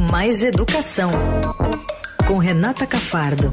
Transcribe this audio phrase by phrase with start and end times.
[0.00, 1.10] Mais Educação,
[2.26, 3.52] com Renata Cafardo.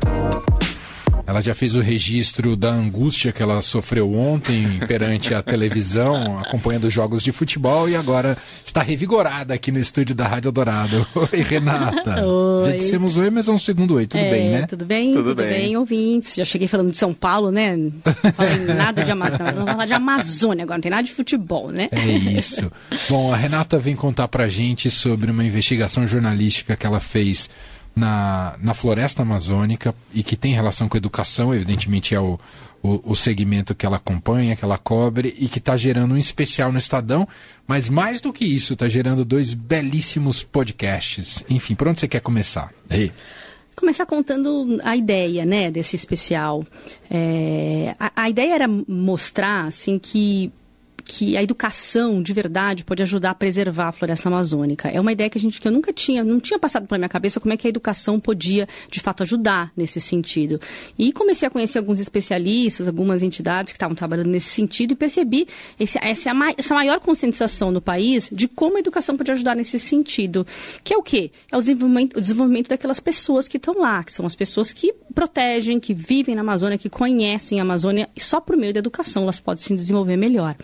[1.28, 6.90] Ela já fez o registro da angústia que ela sofreu ontem perante a televisão, acompanhando
[6.90, 11.06] jogos de futebol, e agora está revigorada aqui no estúdio da Rádio Dourado.
[11.14, 12.24] Oi, Renata.
[12.26, 12.72] Oi.
[12.72, 14.08] Já dissemos oi, mas é um segundo oi.
[14.08, 14.68] Tudo É, bem, né?
[14.68, 15.14] Tudo bem?
[15.14, 15.76] Tudo bem.
[15.76, 16.34] ouvintes.
[16.36, 17.76] Já cheguei falando de São Paulo, né?
[17.76, 17.92] Não
[18.34, 19.52] falei nada de Amazônia.
[19.52, 21.90] Vamos falar de Amazônia agora, não tem nada de futebol, né?
[21.92, 22.72] É isso.
[23.10, 27.50] Bom, a Renata vem contar pra gente sobre uma investigação jornalística que ela fez
[27.98, 32.40] na, na floresta amazônica e que tem relação com educação, evidentemente é o,
[32.84, 36.72] o, o segmento que ela acompanha, que ela cobre e que está gerando um especial
[36.72, 37.28] no Estadão,
[37.66, 41.44] mas mais do que isso, está gerando dois belíssimos podcasts.
[41.50, 42.72] Enfim, por onde você quer começar?
[42.88, 43.12] Aí.
[43.76, 46.64] Começar contando a ideia, né, desse especial.
[47.10, 50.52] É, a, a ideia era mostrar, assim, que
[51.08, 54.90] que a educação de verdade pode ajudar a preservar a floresta amazônica.
[54.90, 57.10] É uma ideia que a gente que eu nunca tinha, não tinha passado pela minha
[57.10, 60.60] cabeça como é que a educação podia de fato ajudar nesse sentido.
[61.00, 65.48] E comecei a conhecer alguns especialistas, algumas entidades que estavam trabalhando nesse sentido e percebi
[65.80, 69.80] esse, essa, é essa maior conscientização no país de como a educação pode ajudar nesse
[69.80, 70.46] sentido.
[70.84, 71.32] Que é o quê?
[71.50, 74.94] É o desenvolvimento, o desenvolvimento daquelas pessoas que estão lá, que são as pessoas que
[75.16, 79.24] protegem, que vivem na Amazônia, que conhecem a Amazônia e só por meio da educação
[79.24, 80.56] elas podem se desenvolver melhor.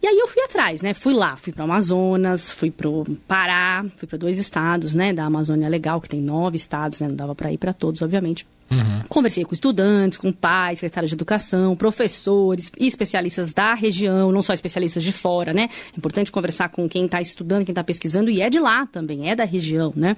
[0.00, 0.94] E aí eu fui atrás, né?
[0.94, 5.12] Fui lá, fui para o Amazonas, fui para o Pará, fui para dois estados, né?
[5.12, 7.08] Da Amazônia Legal, que tem nove estados, né?
[7.08, 8.46] Não dava para ir para todos, obviamente.
[9.08, 14.52] Conversei com estudantes, com pais, secretários de educação, professores e especialistas da região, não só
[14.52, 15.70] especialistas de fora, né?
[15.94, 19.30] É importante conversar com quem está estudando, quem está pesquisando e é de lá também,
[19.30, 20.16] é da região, né?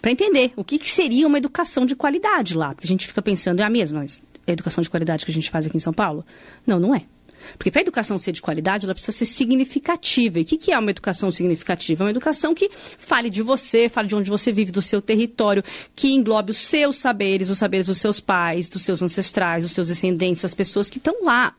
[0.00, 2.74] Para entender o que, que seria uma educação de qualidade lá.
[2.74, 5.30] Porque a gente fica pensando, é a mesma mas é a educação de qualidade que
[5.30, 6.24] a gente faz aqui em São Paulo?
[6.66, 7.02] Não, não é.
[7.56, 10.38] Porque para a educação ser de qualidade, ela precisa ser significativa.
[10.38, 12.02] E o que, que é uma educação significativa?
[12.02, 15.62] É uma educação que fale de você, fale de onde você vive, do seu território,
[15.94, 19.88] que englobe os seus saberes, os saberes dos seus pais, dos seus ancestrais, dos seus
[19.88, 21.54] descendentes, as pessoas que estão lá.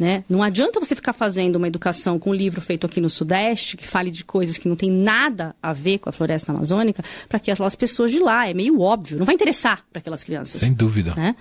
[0.00, 0.24] Né?
[0.30, 3.86] Não adianta você ficar fazendo uma educação com um livro feito aqui no Sudeste, que
[3.86, 7.76] fale de coisas que não tem nada a ver com a floresta amazônica, para aquelas
[7.76, 8.48] pessoas de lá.
[8.48, 11.14] É meio óbvio, não vai interessar para aquelas crianças Sem dúvida.
[11.14, 11.36] né?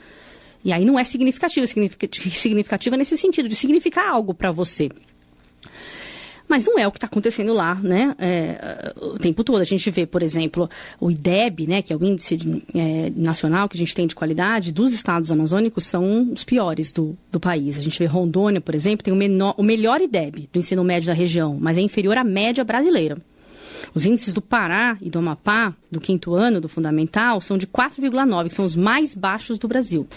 [0.64, 4.90] E aí não é significativo, significativo é nesse sentido, de significar algo para você.
[6.48, 8.16] Mas não é o que está acontecendo lá, né?
[8.18, 9.62] É, o tempo todo.
[9.62, 10.68] A gente vê, por exemplo,
[11.00, 14.16] o IDEB, né, que é o Índice de- é, Nacional que a gente tem de
[14.16, 17.78] qualidade, dos estados amazônicos são os piores do, do país.
[17.78, 21.06] A gente vê Rondônia, por exemplo, tem o, menor, o melhor IDEB do ensino médio
[21.06, 23.20] da região, mas é inferior à média brasileira.
[23.94, 28.50] Os índices do Pará e do Amapá, do quinto ano do fundamental, são de 4,9,
[28.50, 30.08] que são os mais baixos do Brasil.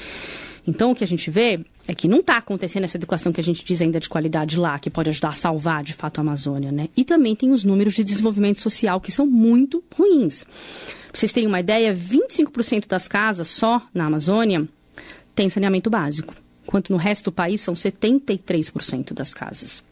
[0.67, 3.45] Então, o que a gente vê é que não está acontecendo essa educação que a
[3.45, 6.71] gente diz ainda de qualidade lá, que pode ajudar a salvar, de fato, a Amazônia,
[6.71, 6.89] né?
[6.97, 10.45] E também tem os números de desenvolvimento social, que são muito ruins.
[10.45, 14.69] Pra vocês terem uma ideia, 25% das casas só na Amazônia
[15.35, 19.83] tem saneamento básico, enquanto no resto do país são 73% das casas.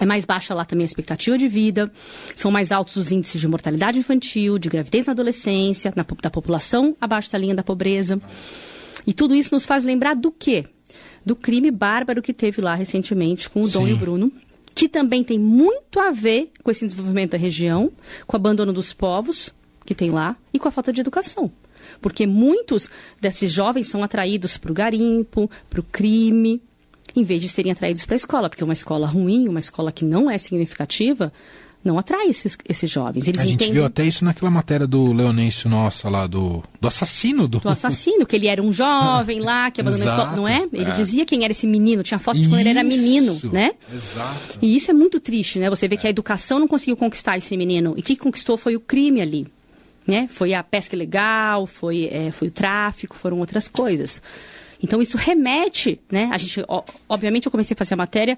[0.00, 1.92] É mais baixa lá também a expectativa de vida,
[2.34, 6.96] são mais altos os índices de mortalidade infantil, de gravidez na adolescência, na, da população
[7.00, 8.20] abaixo da linha da pobreza.
[9.06, 10.64] E tudo isso nos faz lembrar do quê?
[11.24, 13.90] Do crime bárbaro que teve lá recentemente com o Dom Sim.
[13.90, 14.32] e o Bruno,
[14.74, 17.92] que também tem muito a ver com esse desenvolvimento da região,
[18.26, 19.52] com o abandono dos povos
[19.84, 21.50] que tem lá e com a falta de educação.
[22.00, 22.88] Porque muitos
[23.20, 26.62] desses jovens são atraídos para o garimpo, para o crime,
[27.14, 30.04] em vez de serem atraídos para a escola, porque uma escola ruim, uma escola que
[30.04, 31.32] não é significativa,
[31.84, 33.26] não atrai esses, esses jovens.
[33.26, 36.88] Eles A gente entendem viu até isso naquela matéria do Leonêncio nossa lá, do, do
[36.88, 37.58] assassino do.
[37.58, 40.68] do assassino, que ele era um jovem lá, que abandonou a escola, não é?
[40.72, 40.94] Ele é.
[40.94, 43.72] dizia quem era esse menino, tinha foto de quando ele era menino, né?
[43.92, 44.58] Exato.
[44.62, 45.68] E isso é muito triste, né?
[45.70, 47.94] Você vê que a educação não conseguiu conquistar esse menino.
[47.96, 49.46] E o que conquistou foi o crime ali.
[50.04, 50.26] Né?
[50.28, 54.20] Foi a pesca ilegal, foi, é, foi o tráfico, foram outras coisas.
[54.82, 56.28] Então isso remete, né?
[56.32, 56.62] A gente,
[57.08, 58.36] obviamente, eu comecei a fazer a matéria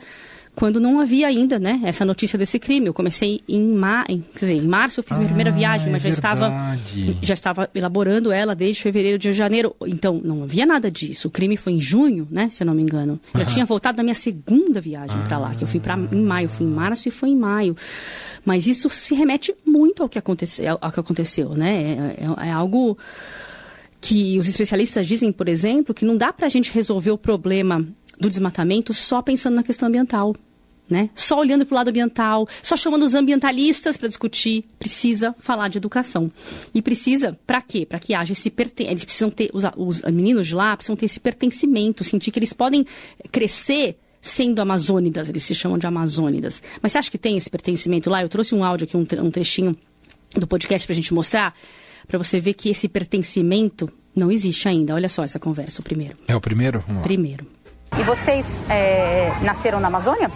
[0.55, 1.81] quando não havia ainda, né?
[1.83, 2.87] Essa notícia desse crime.
[2.87, 5.89] Eu comecei em, ma em, quer dizer, em março, eu fiz minha Ah, primeira viagem,
[5.89, 6.53] é mas já estava
[7.23, 9.75] já estava elaborando ela desde fevereiro de janeiro.
[9.85, 11.27] Então, não havia nada disso.
[11.27, 12.49] O crime foi em junho, né?
[12.51, 13.19] Se eu não me engano.
[13.35, 16.49] Já tinha voltado da minha segunda viagem para lá, que eu fui para em maio.
[16.49, 17.77] Fui em março e foi em maio.
[18.45, 22.15] Mas isso se remete muito ao que aconteceu, ao que aconteceu né?
[22.19, 22.97] É, é- é algo
[24.05, 27.89] que os especialistas dizem, por exemplo, que não dá para a gente resolver o problema
[28.21, 30.37] do desmatamento só pensando na questão ambiental.
[30.91, 31.09] Né?
[31.15, 35.79] Só olhando para o lado ambiental, só chamando os ambientalistas para discutir, precisa falar de
[35.79, 36.31] educação.
[36.75, 37.87] E precisa, para quê?
[37.87, 41.07] Para que haja esse perten eles precisam ter, os, os meninos de lá precisam ter
[41.07, 42.85] esse pertencimento, sentir que eles podem
[43.33, 46.63] crescer sendo amazônidas, eles se chamam de amazônidas.
[46.83, 48.21] Mas você acha que tem esse pertencimento lá?
[48.21, 49.75] Eu trouxe um áudio aqui, um trechinho
[50.39, 51.55] do podcast para a gente mostrar,
[52.07, 54.95] para você ver que esse pertencimento não existe ainda.
[54.95, 56.17] Olha só essa conversa, o primeiro.
[56.29, 56.81] É o primeiro?
[56.87, 57.03] Vamos lá.
[57.03, 57.47] Primeiro.
[57.99, 60.31] E vocês é, nasceram na Amazônia?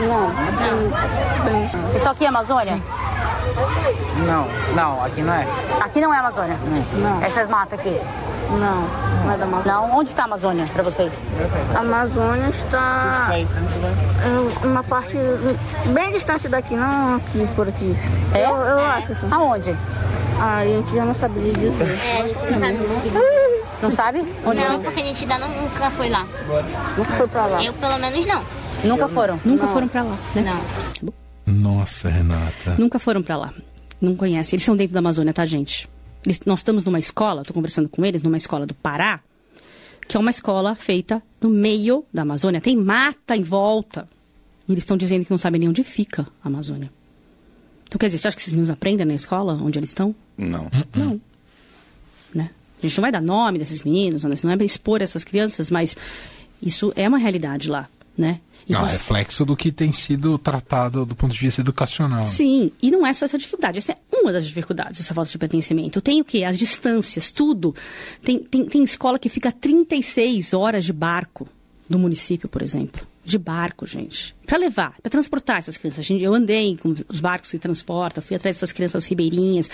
[0.00, 0.32] Não.
[1.94, 2.80] Isso aqui é Amazônia?
[4.26, 5.46] Não, não, aqui não é.
[5.80, 6.56] Aqui não é Amazônia?
[7.00, 7.22] Não.
[7.22, 7.94] Essas matas aqui?
[8.50, 8.88] Não,
[9.24, 9.72] não é da Amazônia.
[9.72, 9.98] Não?
[9.98, 11.12] Onde está a Amazônia para vocês?
[11.74, 15.16] A Amazônia está em uma parte
[15.86, 17.96] bem distante daqui, não aqui, por aqui.
[18.32, 18.46] É?
[18.46, 19.28] Eu, eu acho assim.
[19.30, 19.76] Aonde?
[20.40, 21.84] Ah, a gente já não sabia dizer.
[21.84, 22.78] É, a gente não sabe.
[23.82, 24.18] Não sabe?
[24.46, 26.26] Onde Não, porque a gente ainda não- nunca foi lá.
[26.96, 27.64] Nunca foi pra lá.
[27.64, 28.42] Eu, pelo menos, não.
[28.84, 29.40] Nunca foram?
[29.44, 30.60] Nunca foram para lá, né?
[31.02, 31.14] Não.
[31.46, 32.74] Nossa, Renata.
[32.78, 33.54] Nunca foram para lá.
[34.00, 34.56] Não conhecem.
[34.56, 35.88] Eles são dentro da Amazônia, tá, gente?
[36.24, 39.20] Eles- nós estamos numa escola, estou conversando com eles, numa escola do Pará,
[40.08, 42.60] que é uma escola feita no meio da Amazônia.
[42.60, 44.08] Tem mata em volta.
[44.66, 46.90] E eles estão dizendo que não sabem nem onde fica a Amazônia.
[47.86, 50.14] Então, quer dizer, você acha que esses meninos aprendem na escola onde eles estão?
[50.36, 50.70] Não.
[50.94, 51.20] Não.
[52.34, 52.50] Né?
[52.78, 55.96] A gente não vai dar nome desses meninos, não é para expor essas crianças, mas
[56.60, 58.40] isso é uma realidade lá, né?
[58.68, 62.26] Não, Então, é reflexo do que tem sido tratado do ponto de vista educacional.
[62.26, 65.36] Sim, e não é só essa dificuldade, essa é uma das dificuldades, essa falta de
[65.36, 66.00] pertencimento.
[66.00, 66.44] Tem o quê?
[66.44, 67.74] As distâncias, tudo.
[68.22, 71.46] Tem, tem, tem escola que fica 36 horas de barco
[71.88, 73.06] do município, por exemplo.
[73.24, 74.34] De barco, gente.
[74.46, 76.08] Para levar, para transportar essas crianças.
[76.10, 79.70] Eu andei com os barcos que transportam, fui atrás dessas crianças ribeirinhas.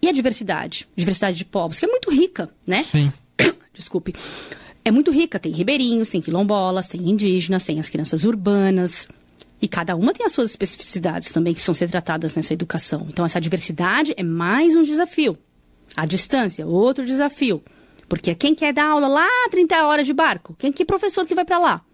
[0.00, 2.84] E a diversidade, diversidade de povos, que é muito rica, né?
[2.84, 3.12] Sim.
[3.74, 4.14] Desculpe.
[4.84, 5.38] É muito rica.
[5.38, 9.08] Tem ribeirinhos, tem quilombolas, tem indígenas, tem as crianças urbanas.
[9.60, 13.06] E cada uma tem as suas especificidades também que precisam ser tratadas nessa educação.
[13.08, 15.38] Então, essa diversidade é mais um desafio.
[15.96, 17.62] A distância, outro desafio.
[18.08, 20.54] Porque quem quer dar aula lá 30 horas de barco?
[20.58, 21.84] Quem que professor que vai para lá?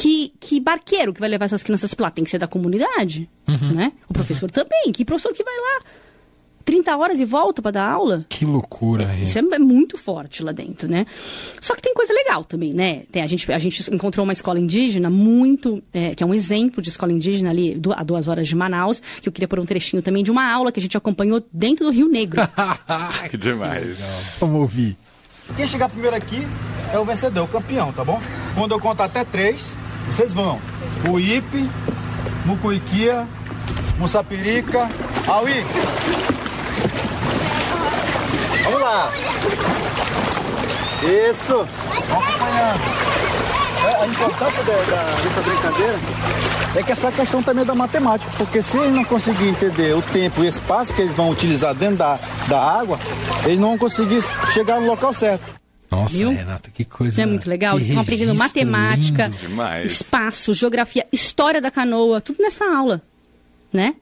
[0.00, 2.10] Que, que barqueiro que vai levar essas crianças para lá?
[2.12, 3.28] Tem que ser da comunidade,
[3.74, 3.92] né?
[4.08, 4.92] O professor também.
[4.92, 5.80] Que professor que vai lá
[6.64, 8.24] 30 horas e volta para dar aula?
[8.28, 9.22] Que loucura, Rê.
[9.24, 11.04] Isso é, é muito forte lá dentro, né?
[11.60, 13.04] Só que tem coisa legal também, né?
[13.10, 16.80] Tem, a, gente, a gente encontrou uma escola indígena muito, é, que é um exemplo
[16.82, 19.64] de escola indígena ali, du- a duas horas de Manaus, que eu queria pôr um
[19.64, 22.40] trechinho também de uma aula que a gente acompanhou dentro do Rio Negro.
[23.30, 23.98] Que demais.
[24.38, 24.96] Vamos ouvir.
[25.56, 26.46] Quem chegar primeiro aqui
[26.92, 28.20] é o vencedor, o campeão, tá bom?
[28.54, 29.64] Quando eu contar até três,
[30.12, 30.60] vocês vão.
[31.08, 31.68] Uípe,
[32.44, 33.26] Mucuiquia,
[33.98, 34.88] Mussapirica,
[35.26, 35.64] Auí.
[38.64, 39.10] Vamos lá.
[41.02, 41.66] Isso.
[42.08, 43.08] Vamos acompanhando.
[43.86, 45.98] É, a importância da- dessa brincadeira
[46.76, 50.02] é que essa questão também é da matemática, porque se eles não conseguirem entender o
[50.02, 52.18] tempo e o espaço que eles vão utilizar dentro da,
[52.48, 52.98] da água,
[53.44, 54.22] eles não vão conseguir
[54.52, 55.44] chegar no local certo.
[56.02, 56.30] Nossa, Viu?
[56.30, 57.12] Renata, que coisa.
[57.14, 57.76] Isso é muito legal.
[57.76, 59.30] Eles estão aprendendo matemática,
[59.84, 63.02] espaço, geografia, história da canoa, tudo nessa aula,
[63.72, 63.94] né?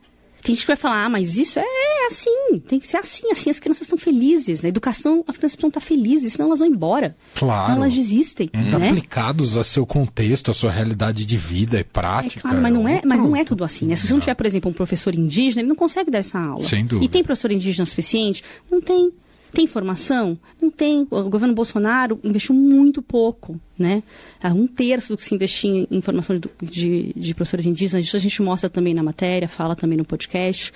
[0.43, 3.51] Tem gente que vai falar, ah, mas isso é assim, tem que ser assim, assim
[3.51, 4.63] as crianças estão felizes.
[4.63, 7.17] Na educação, as crianças precisam estar felizes, senão elas vão embora.
[7.35, 7.67] Claro.
[7.67, 8.91] Senão elas desistem, Muito né?
[8.91, 12.43] aplicados ao seu contexto, à sua realidade de vida e É prática.
[12.43, 13.97] claro, mas não é, mas não é tudo assim, né?
[13.97, 16.63] Se você não tiver, por exemplo, um professor indígena, ele não consegue dar essa aula.
[16.63, 17.05] Sem dúvida.
[17.05, 18.45] E tem professor indígena suficiente?
[18.71, 19.11] Não tem.
[19.57, 20.39] Tem informação?
[20.61, 21.07] Não tem.
[21.11, 24.03] O governo Bolsonaro investiu muito pouco, né?
[24.43, 28.15] Ah, Um terço do que se investia em formação de, de, de professores indígenas, isso
[28.15, 30.75] a gente mostra também na matéria, fala também no podcast.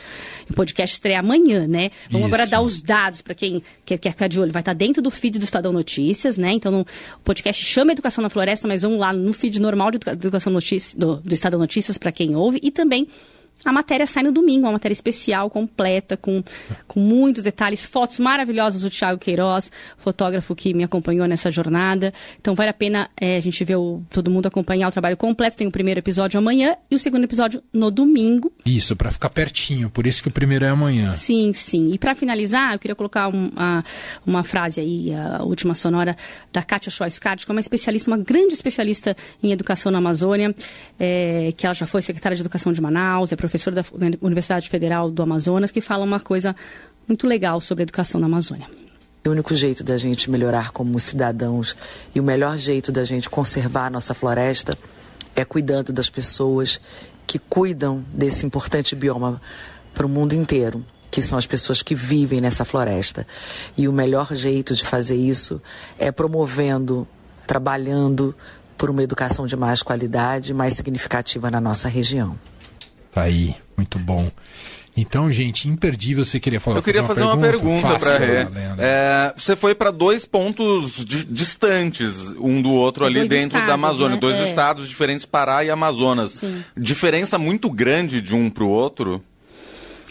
[0.50, 1.90] O podcast estreia amanhã, né?
[2.10, 2.50] Vamos agora Isso.
[2.52, 4.50] dar os dados para quem quer, quer ficar de olho.
[4.50, 6.50] Vai estar dentro do feed do Estadão Notícias, né?
[6.52, 9.96] Então, no- o podcast chama Educação na Floresta, mas vamos lá no feed normal de
[9.98, 12.58] Educa- Educação Notícias, do, do Estadão Notícias para quem ouve.
[12.62, 13.06] E também
[13.64, 16.42] a matéria sai no domingo, uma matéria especial, completa, com,
[16.88, 22.12] com muitos detalhes, fotos maravilhosas do Thiago Queiroz, fotógrafo que me acompanhou nessa jornada.
[22.40, 25.56] Então vale a pena eh, a gente ver o, todo mundo acompanhar o trabalho completo.
[25.58, 28.50] Tem o primeiro episódio amanhã e o segundo episódio no domingo.
[28.64, 29.90] Isso, pra ficar pertinho.
[29.90, 31.10] Por isso que o primeiro é amanhã.
[31.10, 31.92] Sim, sim.
[31.92, 33.84] E para finalizar, eu queria colocar um- a-
[34.26, 36.16] uma frase aí, a última sonora
[36.50, 40.54] da Kátia Schweizkart, que é uma especialista, uma grande especialista em educação na Amazônia,
[40.98, 44.68] é, que ela já foi secretária de Educação de Manaus, é professora da Fu- Universidade
[44.68, 46.54] Federal do Amazonas, que fala uma coisa
[47.08, 48.66] muito legal sobre a educação na Amazônia.
[49.26, 51.76] O único jeito da gente melhorar como cidadãos
[52.14, 54.78] e o melhor jeito da gente conservar a nossa floresta
[55.36, 56.80] é cuidando das pessoas
[57.26, 59.40] que cuidam desse importante bioma
[59.92, 63.26] para o mundo inteiro, que são as pessoas que vivem nessa floresta.
[63.76, 65.60] E o melhor jeito de fazer isso
[65.98, 67.06] é promovendo,
[67.46, 68.34] trabalhando
[68.78, 72.38] por uma educação de mais qualidade, mais significativa na nossa região.
[73.12, 74.30] Tá aí, muito bom.
[74.96, 76.24] Então, gente, imperdível.
[76.24, 76.76] Você queria falar?
[76.78, 78.46] Eu queria fazer uma pergunta Faça, para Rê.
[78.78, 83.58] É, você foi para dois pontos di- distantes um do outro ali Dois dentro da
[83.60, 84.20] estados, Amazônia, né?
[84.20, 84.48] dois É.
[84.48, 86.32] estados diferentes, Pará e Amazonas.
[86.32, 86.62] Sim.
[86.76, 89.22] Diferença muito grande de um para o outro.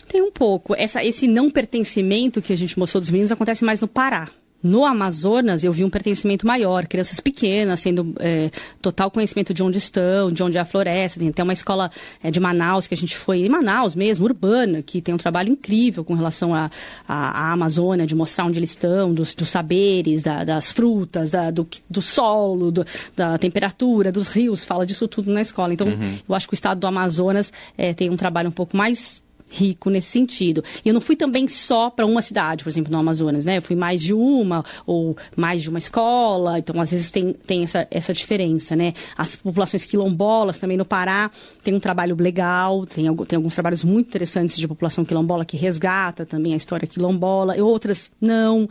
[0.08, 0.74] Tem um pouco.
[0.76, 4.28] Essa, esse não pertencimento que a gente mostrou dos meninos acontece mais no Pará.
[4.62, 8.52] No Amazonas, eu vi um pertencimento maior, crianças pequenas, tendo é,
[8.82, 11.18] total conhecimento de onde estão, de onde é a floresta.
[11.20, 11.90] Tem até uma escola
[12.22, 15.50] é, de Manaus, que a gente foi, em Manaus mesmo, urbana, que tem um trabalho
[15.50, 16.70] incrível com relação à
[17.08, 21.52] à- à Amazônia, de mostrar onde eles estão, dos, dos saberes, da- das frutas, da-
[21.52, 22.86] do, do solo, do-
[23.16, 25.74] da temperatura, dos rios, fala disso tudo na escola.
[25.74, 25.88] Então,
[26.28, 29.90] eu acho que o estado do Amazonas é, tem um trabalho um pouco mais rico
[29.90, 30.64] nesse sentido.
[30.84, 33.58] E eu não fui também só para uma cidade, por exemplo, no Amazonas, né?
[33.58, 37.64] Eu fui mais de uma ou mais de uma escola, então às vezes tem, tem
[37.64, 38.94] essa, essa diferença, né?
[39.18, 41.32] As populações quilombolas também no Pará
[41.64, 46.26] tem um trabalho legal, tem, tem alguns trabalhos muito interessantes de população quilombola que resgata
[46.26, 48.70] também a história quilombola, e outras não.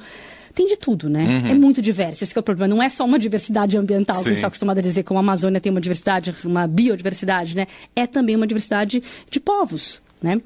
[0.55, 1.45] Tem de tudo, né?
[1.49, 2.25] É muito diverso.
[2.25, 2.75] Esse que é o problema.
[2.75, 4.37] Não é só uma diversidade ambiental, que a gente Sim.
[4.39, 7.69] está acostumado a dizer como a Amazônia tem uma diversidade, uma biodiversidade, né?
[7.95, 10.41] É também uma diversidade de povos, né?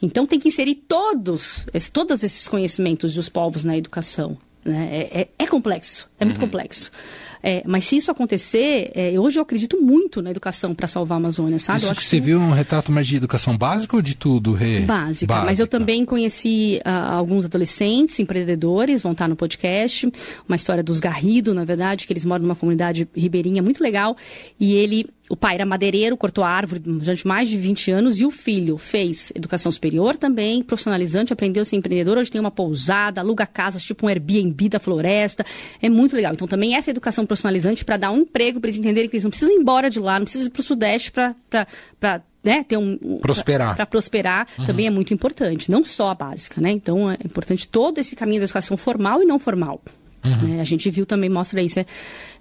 [0.00, 4.36] Então tem que inserir todos, esse- todos esses conhecimentos dos povos na educação.
[4.64, 4.88] Né?
[5.12, 6.90] É, é- é complexo, é muito complexo.
[7.40, 11.20] É, mas se isso acontecer, é, hoje eu acredito muito na educação para salvar a
[11.20, 11.78] Amazônia, sabe?
[11.78, 14.52] Eu Isso acho que você viu um retrato mais de educação básica ou de tudo,
[14.52, 14.80] Rê?
[14.80, 20.10] Básica, mas eu também conheci ah, alguns adolescentes empreendedores, vão estar no podcast,
[20.48, 24.16] uma história dos Garrido, na verdade, que eles moram numa comunidade ribeirinha muito legal,
[24.58, 28.30] e ele, o pai era madeireiro, cortou árvore durante mais de 20 anos, e o
[28.30, 33.46] filho fez educação superior também, profissionalizante, aprendeu a ser empreendedor, hoje tem uma pousada, aluga
[33.46, 35.44] casas, tipo um Airbnb da floresta,
[35.82, 36.32] é muito legal.
[36.32, 39.30] Então também essa educação profissionalizante para dar um emprego, para eles entenderem que eles não
[39.30, 41.36] precisam ir embora de lá, não precisam ir para o Sudeste para
[42.42, 43.18] né, ter um...
[43.20, 43.76] Prosperar.
[43.76, 46.70] pra prosperar também é muito importante, não só a básica, né?
[46.70, 49.82] Então é importante todo esse caminho da educação formal e não formal.
[50.24, 50.60] né?
[50.60, 51.80] A gente viu também, mostra isso.
[51.80, 51.86] É,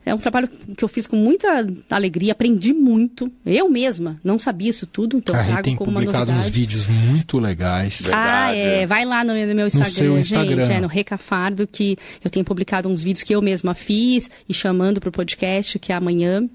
[0.08, 3.32] é um trabalho que eu fiz com muita alegria, aprendi muito.
[3.46, 6.88] Eu mesma não sabia isso tudo, então Rê trago tem como uma publicado uns vídeos
[6.88, 8.02] muito legais.
[8.12, 8.60] Ah, Verdade.
[8.60, 8.86] é.
[8.88, 10.66] Vai lá no, no meu Instagram, seu Instagram.
[10.66, 10.78] gente.
[10.78, 15.02] É no Recafardo, que eu tenho publicado uns vídeos que eu mesma fiz e chamando
[15.02, 16.48] para o podcast, que é amanhã.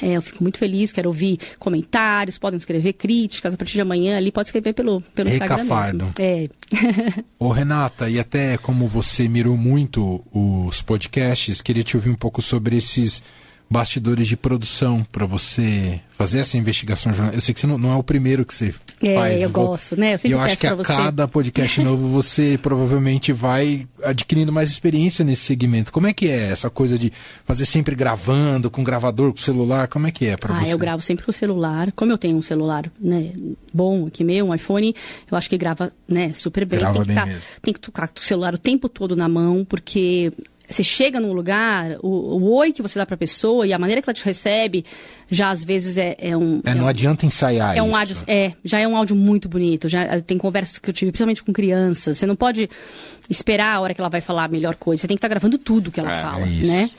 [0.00, 3.52] É, eu fico muito feliz, quero ouvir comentários, podem escrever críticas.
[3.54, 6.12] A partir de amanhã ali pode escrever pelo, pelo Instagram mesmo.
[6.18, 6.48] É.
[7.38, 12.40] Ô Renata, e até como você mirou muito os podcasts, queria te ouvir um pouco
[12.40, 13.22] sobre esses
[13.72, 17.38] bastidores de produção para você fazer essa investigação jornalística.
[17.38, 19.40] Eu sei que você não, não é o primeiro que você É, faz.
[19.42, 20.14] eu Vou- gosto, né?
[20.14, 20.86] Eu sempre eu acho que a você.
[20.92, 25.90] cada podcast novo você provavelmente vai adquirindo mais experiência nesse segmento.
[25.92, 27.12] Como é que é essa coisa de
[27.44, 29.88] fazer sempre gravando, com gravador, com celular?
[29.88, 30.72] Como é que é para Ah, você?
[30.72, 31.90] eu gravo sempre com o celular.
[31.92, 33.32] Como eu tenho um celular né,
[33.72, 34.94] bom aqui meu, um iPhone,
[35.30, 36.78] eu acho que grava né, super bem.
[36.78, 37.42] Grava tem, que bem tá- mesmo.
[37.62, 40.30] tem que tocar com o celular o tempo todo na mão, porque
[40.72, 44.00] você chega num lugar, o, o oi que você dá pra pessoa e a maneira
[44.02, 44.84] que ela te recebe,
[45.30, 46.60] já às vezes é, é um.
[46.64, 47.96] É, não um- adianta ensaiar é um isso.
[47.98, 49.88] áudio, é, já é um áudio muito bonito.
[49.88, 52.18] Já eh, tem conversas que eu tive, principalmente com crianças.
[52.18, 52.68] Você não pode
[53.30, 55.00] esperar a hora que ela vai falar a melhor coisa.
[55.02, 56.90] Você tem que estar gravando tudo que ela É, fala, é né?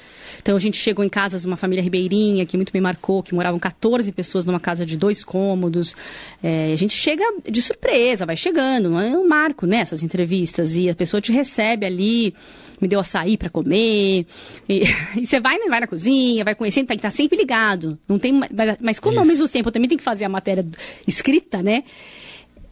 [0.42, 3.34] Então a gente chegou em casa de uma família ribeirinha que muito me marcou, que
[3.34, 5.96] moravam 14 pessoas numa casa de dois cômodos.
[6.42, 10.96] É, a gente chega de surpresa, vai chegando, é um marco nessas entrevistas e a
[10.96, 12.34] pessoa te recebe ali,
[12.80, 14.26] me deu açaí para comer
[14.70, 14.84] e,
[15.18, 17.98] e você vai, né, vai na cozinha, vai conhecendo, tem que estar sempre ligado.
[18.08, 19.32] Não tem, ma- mas, mas como ao Isso.
[19.32, 20.66] mesmo tempo eu também tenho que fazer a matéria
[21.08, 21.84] escrita, né?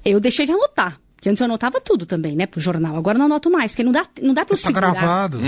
[0.05, 1.00] Eu deixei de anotar.
[1.21, 2.97] Porque antes eu anotava tudo também, né, pro jornal.
[2.97, 4.91] Agora eu não anoto mais, porque não dá, não dá pra eu Tá segurar.
[4.91, 5.39] gravado.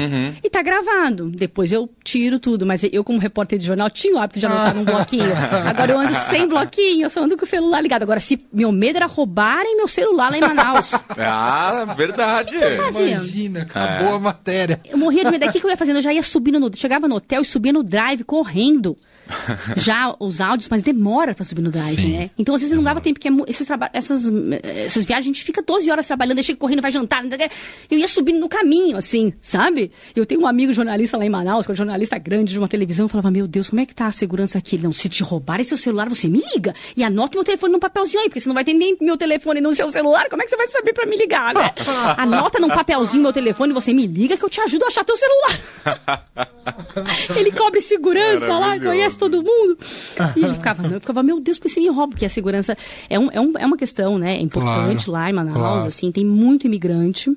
[0.44, 1.32] E tá gravado.
[1.32, 2.64] Depois eu tiro tudo.
[2.64, 5.24] Mas eu, como repórter de jornal, tinha o hábito de anotar num bloquinho.
[5.68, 8.04] Agora eu ando sem bloquinho, eu só ando com o celular ligado.
[8.04, 10.92] Agora, se meu medo era roubarem meu celular lá em Manaus.
[11.18, 12.52] Ah, verdade.
[12.78, 13.08] fazia?
[13.16, 14.16] Imagina, acabou É.
[14.16, 14.80] a matéria.
[14.86, 15.44] Eu morria de medo.
[15.48, 15.96] O que, que eu ia fazendo?
[15.98, 16.70] Eu já ia subindo no.
[16.76, 18.96] Chegava no hotel e subia no drive correndo.
[19.78, 22.30] Já os áudios, mas demora pra subir no drive, Sim, né?
[22.38, 25.62] Então, às vezes, não dava tempo, porque é esses essas, essas viagens, a gente fica
[25.62, 27.22] 12 horas trabalhando, chega correndo, vai jantar.
[27.24, 27.50] sei o quê.
[27.90, 29.92] Eu ia subindo no caminho, assim, sabe?
[30.16, 32.68] Eu tenho um amigo jornalista lá em Manaus, que é um jornalista grande de uma
[32.68, 34.76] televisão, eu falava, meu Deus, como é que tá a segurança aqui?
[34.76, 36.74] Ele, não, se te roubarem seu celular, você me liga.
[36.96, 39.62] E anota meu telefone num papelzinho aí, porque você não vai ter nem meu telefone
[39.62, 41.72] no seu celular, como é que você vai saber pra me ligar, né?
[42.18, 45.16] Anota num papelzinho meu telefone, você me liga que eu te ajudo a achar teu
[45.18, 45.60] celular.
[47.38, 48.84] Ele cobre segurança lá, Maravilhoso.
[49.14, 49.78] Conhece todo mundo.
[50.36, 52.10] E ele ficava, não, eu ficava, meu Deus, por que você me rouba?
[52.10, 52.76] Porque a segurança
[53.10, 54.38] é, um, é, um, é uma questão, né?
[54.38, 55.88] É importante Claro, lá em Manaus, claro.
[55.88, 57.32] assim, tem muito imigrante.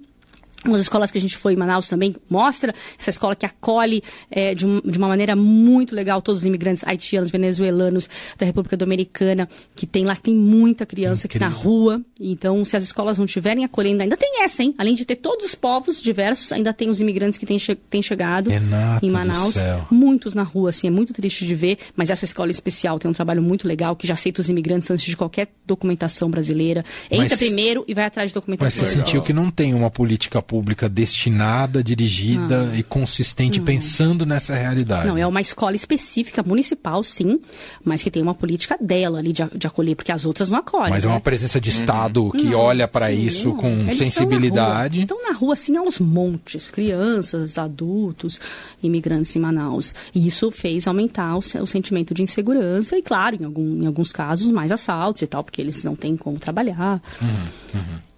[0.66, 4.54] Umas escolas que a gente foi em Manaus também mostra essa escola que acolhe é,
[4.54, 8.08] de, um- de uma maneira muito legal todos os imigrantes haitianos, venezuelanos,
[8.38, 12.00] da República Dominicana, que tem lá, tem muita criança que na rua.
[12.18, 14.74] Então, se as escolas não estiverem acolhendo, ainda tem essa, hein?
[14.78, 18.02] Além de ter todos os povos diversos, ainda tem os imigrantes que têm, che têm
[18.02, 19.56] chegado Renata em Manaus.
[19.90, 23.14] Muitos na rua, assim, é muito triste de ver, mas essa escola especial tem um
[23.14, 26.84] trabalho muito legal que já aceita os imigrantes antes de qualquer documentação brasileira.
[27.10, 28.84] Entra Mas- primeiro e vai atrás de Mas documentação.
[28.84, 30.55] você sentiu que não tem uma política pública
[30.88, 35.06] destinada, dirigida e consistente pensando nessa realidade.
[35.06, 37.40] Não, é uma escola específica, municipal, sim,
[37.84, 40.90] mas que tem uma política dela ali de, de acolher, porque as outras não acolhem.
[40.90, 41.20] Mas é uma né?
[41.20, 43.56] presença de Estado que Não, olha para isso não.
[43.56, 45.00] com Eles sensibilidade.
[45.02, 46.70] Estão na, rua, estão na rua, assim, aos montes.
[46.70, 48.40] Crianças, adultos,
[48.82, 49.94] imigrantes em Manaus.
[50.14, 54.12] E isso fez aumentar o, o sentimento de insegurança e, claro, em, algum- em alguns
[54.12, 57.00] casos, mais assaltos e tal, porque eles não têm como trabalhar.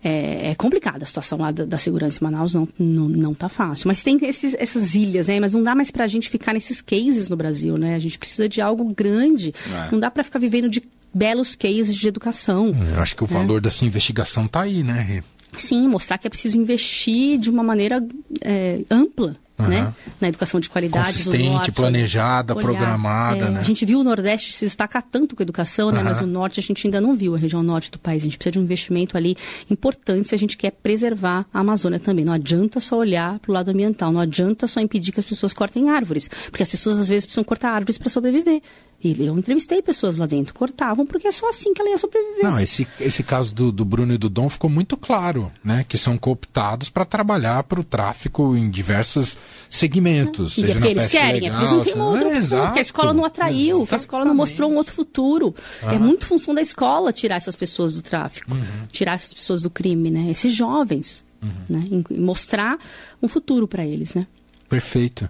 [0.08, 3.48] É, é complicada a situação lá da, da segurança em Manaus, não, não, não tá
[3.48, 3.88] fácil.
[3.88, 5.38] Mas tem esses, essas ilhas, né?
[5.40, 7.94] Mas não dá mais pra gente ficar nesses cases no Brasil, né?
[7.94, 9.54] A gente precisa de algo grande.
[9.70, 9.88] É.
[9.92, 12.74] Não dá pra ficar vivendo de belos cases de educação.
[12.94, 13.28] Eu acho que o É.
[13.28, 15.22] valor da sua investigação tá aí, né, Rê?
[15.56, 18.06] Sim, mostrar que é preciso investir de uma maneira
[18.42, 19.36] é, ampla.
[19.58, 19.68] Aham.
[19.68, 19.94] Né?
[20.20, 21.72] Na educação de qualidade do Consistente, norte.
[21.72, 22.64] planejada, olhar.
[22.64, 23.60] programada, É, né?
[23.60, 25.98] A gente viu o Nordeste se destacar tanto com a educação, né?
[26.00, 26.08] Aham.
[26.10, 28.22] mas o Norte a gente ainda não viu, a região Norte do país.
[28.22, 29.36] A gente precisa de um investimento ali
[29.70, 32.24] importante se a gente quer preservar a Amazônia também.
[32.24, 35.52] Não adianta só olhar para o lado ambiental, não adianta só impedir que as pessoas
[35.52, 38.62] cortem árvores, porque as pessoas às vezes precisam cortar árvores para sobreviver.
[39.02, 42.42] E eu entrevistei pessoas lá dentro, cortavam, porque é só assim que ela ia sobreviver.
[42.42, 45.84] Não, esse, esse caso do, do Bruno e do Dom ficou muito claro, né?
[45.88, 49.38] Que são cooptados para trabalhar para o tráfico em diversos
[49.68, 50.58] segmentos.
[50.58, 52.38] É seja porque na eles querem, é porque eles não têm uma legal, outra é,
[52.38, 53.40] opção, porque a escola não exato.
[53.40, 55.54] atraiu, que a escola não mostrou um outro futuro.
[55.82, 55.98] É Aham.
[56.00, 58.64] muito função da escola tirar essas pessoas do tráfico, Uhum.
[58.90, 60.28] tirar essas pessoas do crime, né?
[60.28, 61.24] Esses jovens,
[61.68, 61.86] né?
[62.10, 62.78] E mostrar
[63.22, 64.26] um futuro para eles, né?
[64.68, 65.28] Perfeito.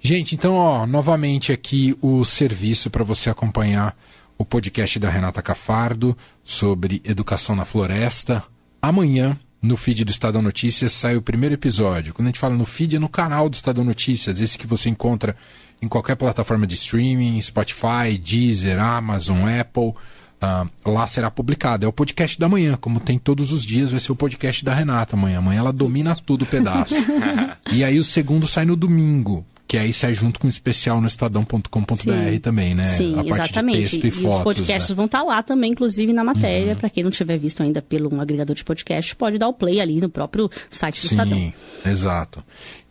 [0.00, 3.96] Gente, então, ó, novamente aqui o serviço para você acompanhar
[4.36, 8.42] o podcast da Renata Cafardo sobre educação na floresta.
[8.82, 12.14] Amanhã, no feed do Estadão Notícias, sai o primeiro episódio.
[12.14, 14.88] Quando a gente fala no feed, é no canal do Estadão Notícias, esse que você
[14.88, 15.36] encontra
[15.82, 19.94] em qualquer plataforma de streaming, Spotify, Deezer, Amazon, Apple.
[20.40, 21.84] Ah, lá será publicado.
[21.84, 24.74] É o podcast da manhã, como tem todos os dias, vai ser o podcast da
[24.74, 25.38] Renata amanhã.
[25.38, 26.94] Amanhã ela domina tudo o pedaço.
[27.70, 31.06] e aí o segundo sai no domingo, que aí sai junto com o especial no
[31.06, 32.38] estadão.com.br Sim.
[32.40, 32.86] também, né?
[32.86, 33.78] Sim, a parte exatamente.
[33.78, 34.42] de texto e, os fotos.
[34.42, 34.92] podcasts né?
[34.94, 34.96] Uhum.
[34.96, 36.74] vão estar lá também, inclusive na matéria.
[36.74, 39.80] Para quem não tiver visto ainda pelo um agregador de podcast, pode dar o play
[39.80, 41.38] ali no próprio site do Estadão.
[41.38, 41.52] Sim,
[41.86, 42.42] exato.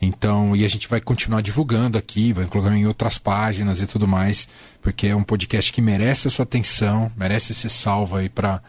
[0.01, 4.07] Então, e a gente vai continuar divulgando aqui, vai colocar em outras páginas e tudo
[4.07, 4.47] mais,
[4.81, 8.61] porque é um podcast que merece a sua atenção, merece ser salvo aí para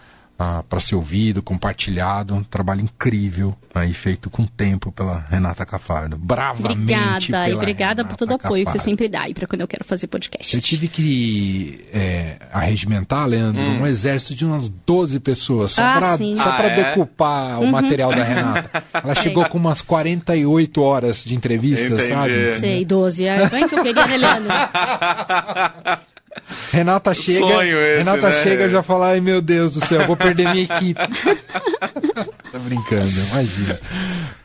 [0.69, 6.17] para ser ouvido, compartilhado, um trabalho incrível aí feito com tempo pela Renata Cafardo.
[6.17, 8.91] Bravamente Obrigada, e obrigada por Renata todo o apoio que você Cafardo.
[8.91, 10.57] sempre dá e para quando eu quero fazer podcast.
[10.57, 16.15] Eu tive que é, arregimentar, Leandro, um exército de umas 12 pessoas só Ah, para
[16.15, 16.17] Ah,
[16.57, 16.85] pra é?
[16.85, 17.71] decupar o Uhum.
[17.71, 18.83] material da Renata.
[18.95, 22.09] Ela chegou com umas 48 horas de entrevista, Entendi.
[22.09, 22.59] sabe?
[22.59, 23.25] Sei, 12.
[23.27, 24.51] É bem que eu queria, né, Leandro?
[26.71, 28.43] Renata chega, Sonho esse, Renata né?
[28.43, 30.95] chega e já fala, ai meu Deus do céu, vou perder minha equipe.
[32.53, 33.81] tá brincando, imagina.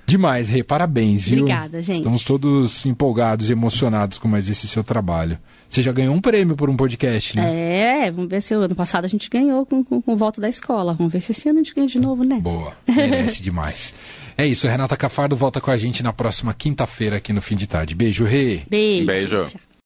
[0.08, 1.40] Demais, Rei, parabéns, viu?
[1.40, 1.98] Obrigada, gente.
[1.98, 5.38] Estamos todos empolgados e emocionados com mais esse seu trabalho.
[5.68, 8.06] Você já ganhou um prêmio por um podcast, né?
[8.06, 10.48] É, vamos ver se o ano passado a gente ganhou com, com, com volta da
[10.48, 10.94] escola.
[10.94, 12.40] Vamos ver se esse ano a gente ganha de novo, né?
[12.40, 13.94] Boa, merece demais.
[14.38, 17.68] É isso, Renata Cafardo volta com a gente na próxima quinta-feira aqui no Fim de
[17.68, 17.96] Tarde.
[17.96, 18.64] Beijo, Rei.
[18.70, 19.06] Beijo.
[19.06, 19.38] Beijo.
[19.46, 19.75] Tchau.